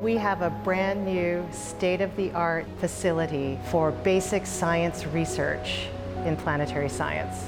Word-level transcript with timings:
We 0.00 0.16
have 0.16 0.40
a 0.40 0.48
brand 0.48 1.04
new 1.04 1.46
state-of-the-art 1.52 2.64
facility 2.78 3.58
for 3.70 3.90
basic 3.90 4.46
science 4.46 5.06
research 5.06 5.88
in 6.24 6.38
planetary 6.38 6.88
science. 6.88 7.44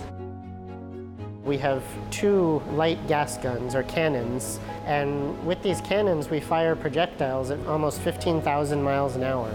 We 1.45 1.57
have 1.57 1.83
two 2.11 2.63
light 2.73 3.09
gas 3.09 3.39
guns, 3.39 3.75
or 3.75 3.85
cannons, 3.85 4.61
and 4.85 5.47
with 5.47 5.63
these 5.63 5.81
cannons 5.81 6.29
we 6.29 6.41
fire 6.41 6.77
projectiles 6.77 7.51
at 7.51 7.67
almost 7.67 8.03
15,000 8.03 8.83
miles 8.83 9.17
an 9.17 9.23
hour. 9.23 9.51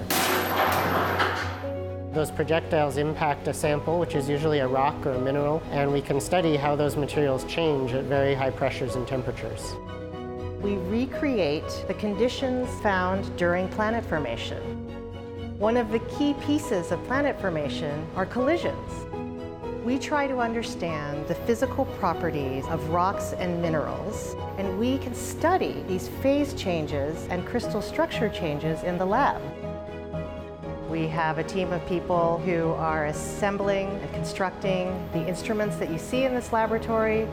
Those 2.14 2.32
projectiles 2.32 2.98
impact 2.98 3.48
a 3.48 3.54
sample, 3.54 4.00
which 4.00 4.16
is 4.16 4.28
usually 4.28 4.58
a 4.58 4.68
rock 4.68 5.06
or 5.06 5.12
a 5.12 5.22
mineral, 5.22 5.62
and 5.70 5.94
we 5.94 6.02
can 6.02 6.20
study 6.20 6.58
how 6.58 6.76
those 6.76 6.96
materials 6.96 7.44
change 7.44 7.94
at 7.94 8.06
very 8.06 8.34
high 8.34 8.50
pressures 8.50 8.96
and 8.96 9.08
temperatures. 9.08 9.76
We 10.62 10.78
recreate 10.78 11.86
the 11.88 11.94
conditions 11.94 12.68
found 12.82 13.36
during 13.38 13.70
planet 13.70 14.04
formation. 14.04 14.62
One 15.60 15.78
of 15.78 15.92
the 15.92 16.00
key 16.00 16.34
pieces 16.46 16.92
of 16.92 17.04
planet 17.06 17.40
formation 17.40 18.08
are 18.16 18.26
collisions. 18.26 18.92
We 19.86 20.00
try 20.00 20.28
to 20.28 20.40
understand 20.40 21.28
the 21.28 21.36
physical 21.36 21.86
properties 22.00 22.66
of 22.68 22.90
rocks 22.90 23.34
and 23.34 23.62
minerals, 23.62 24.36
and 24.58 24.80
we 24.80 24.98
can 24.98 25.14
study 25.14 25.84
these 25.88 26.08
phase 26.08 26.56
changes 26.56 27.28
and 27.30 27.46
crystal 27.46 27.82
structure 27.82 28.28
changes 28.28 28.82
in 28.84 28.98
the 28.98 29.06
lab. 29.06 29.42
We 30.90 31.08
have 31.08 31.38
a 31.38 31.44
team 31.44 31.72
of 31.72 31.86
people 31.88 32.40
who 32.40 32.72
are 32.72 33.06
assembling 33.06 33.90
and 33.90 34.12
constructing 34.12 35.08
the 35.14 35.26
instruments 35.28 35.78
that 35.78 35.92
you 35.92 36.00
see 36.00 36.24
in 36.24 36.34
this 36.34 36.52
laboratory. 36.52 37.28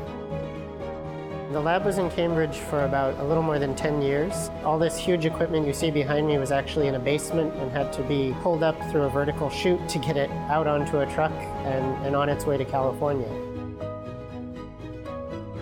The 1.55 1.61
lab 1.61 1.85
was 1.85 1.99
in 1.99 2.11
Cambridge 2.11 2.57
for 2.57 2.85
about 2.85 3.17
a 3.21 3.23
little 3.23 3.41
more 3.41 3.61
than 3.61 3.77
10 3.77 4.03
years. 4.03 4.51
All 4.65 4.77
this 4.77 4.97
huge 4.97 5.25
equipment 5.25 5.69
you 5.69 5.73
see 5.73 5.89
behind 5.89 6.27
me 6.27 6.37
was 6.37 6.51
actually 6.51 6.89
in 6.89 6.97
a 6.97 6.99
basement 6.99 7.55
and 7.55 7.71
had 7.71 7.93
to 7.93 8.03
be 8.03 8.35
pulled 8.43 8.65
up 8.65 8.77
through 8.91 9.03
a 9.03 9.09
vertical 9.09 9.49
chute 9.49 9.89
to 9.89 10.01
get 10.01 10.17
it 10.17 10.29
out 10.51 10.67
onto 10.67 10.99
a 10.99 11.07
truck 11.15 11.31
and, 11.31 12.05
and 12.05 12.17
on 12.17 12.29
its 12.29 12.45
way 12.45 12.57
to 12.57 12.65
California. 12.65 13.29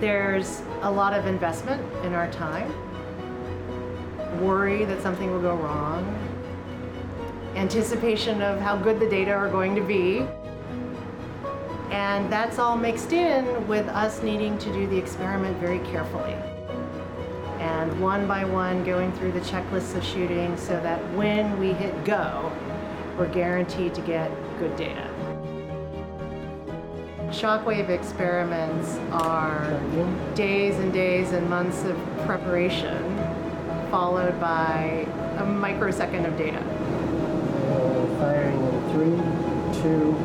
There's 0.00 0.62
a 0.80 0.90
lot 0.90 1.12
of 1.12 1.26
investment 1.26 1.82
in 2.06 2.14
our 2.14 2.32
time, 2.32 2.72
worry 4.40 4.86
that 4.86 5.02
something 5.02 5.30
will 5.30 5.42
go 5.42 5.56
wrong, 5.56 6.06
anticipation 7.54 8.40
of 8.40 8.58
how 8.60 8.78
good 8.78 8.98
the 8.98 9.10
data 9.10 9.30
are 9.30 9.50
going 9.50 9.74
to 9.74 9.82
be. 9.82 10.26
And 11.92 12.32
that's 12.32 12.58
all 12.58 12.76
mixed 12.76 13.12
in 13.12 13.68
with 13.68 13.86
us 13.88 14.22
needing 14.22 14.56
to 14.58 14.72
do 14.72 14.86
the 14.86 14.96
experiment 14.96 15.58
very 15.58 15.78
carefully. 15.80 16.34
And 17.60 18.00
one 18.00 18.26
by 18.26 18.46
one 18.46 18.82
going 18.82 19.12
through 19.12 19.32
the 19.32 19.40
checklists 19.40 19.94
of 19.94 20.02
shooting 20.02 20.56
so 20.56 20.80
that 20.80 20.98
when 21.14 21.60
we 21.60 21.74
hit 21.74 22.04
go, 22.04 22.50
we're 23.18 23.28
guaranteed 23.28 23.94
to 23.94 24.00
get 24.00 24.30
good 24.58 24.74
data. 24.76 25.06
Shockwave 27.28 27.90
experiments 27.90 28.96
are 29.10 29.78
days 30.34 30.76
and 30.76 30.92
days 30.92 31.32
and 31.32 31.48
months 31.48 31.84
of 31.84 31.96
preparation 32.24 32.98
followed 33.90 34.40
by 34.40 35.06
a 35.36 35.44
microsecond 35.44 36.24
of 36.24 36.38
data. 36.38 36.62
Firing 38.18 38.58
in 38.58 38.82
three, 38.92 39.82
two, 39.82 40.16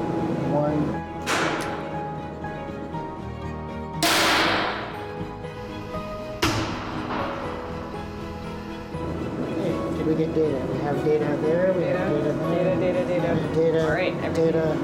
we 10.08 10.16
get 10.16 10.34
data? 10.34 10.66
We 10.72 10.78
have 10.80 11.04
data 11.04 11.38
there, 11.42 11.74
we 11.74 11.84
have 11.84 12.10
data 12.10 12.24
there. 12.24 12.76
Data, 12.76 12.80
data, 12.80 13.06
data. 13.08 13.54
Data, 13.56 13.84
All 13.86 13.92
right, 13.92 14.14
everything- 14.24 14.46
data, 14.46 14.78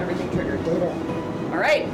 Everything 0.00 0.30
triggered. 0.30 0.64
data. 0.64 0.92
All 1.52 1.58
right. 1.58 1.86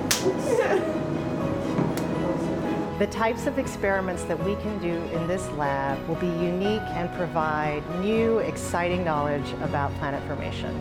The 2.98 3.06
types 3.06 3.46
of 3.46 3.58
experiments 3.60 4.24
that 4.24 4.42
we 4.44 4.56
can 4.56 4.78
do 4.80 4.94
in 5.16 5.28
this 5.28 5.48
lab 5.52 6.04
will 6.08 6.16
be 6.16 6.26
unique 6.26 6.82
and 6.82 7.12
provide 7.14 7.82
new, 8.00 8.38
exciting 8.38 9.04
knowledge 9.04 9.52
about 9.62 9.94
planet 9.98 10.22
formation. 10.24 10.74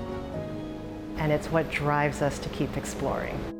And 1.17 1.31
it's 1.31 1.51
what 1.51 1.69
drives 1.69 2.21
us 2.23 2.39
to 2.39 2.49
keep 2.49 2.75
exploring. 2.75 3.56